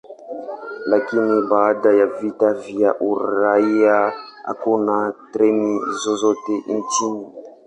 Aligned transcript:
Lakini 0.85 1.41
baada 1.49 1.91
ya 1.93 2.05
vita 2.05 2.53
vya 2.53 2.95
uraia, 2.99 4.13
hakuna 4.43 5.13
treni 5.33 5.79
zozote 6.05 6.57
nchini. 6.67 7.27